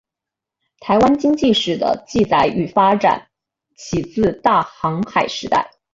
[0.79, 3.27] 台湾经济史的记载与发展
[3.77, 5.69] 起自大航海时代。